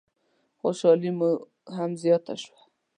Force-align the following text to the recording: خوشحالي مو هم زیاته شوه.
خوشحالي 0.61 1.11
مو 1.17 1.29
هم 1.75 1.91
زیاته 2.03 2.35
شوه. 2.43 2.59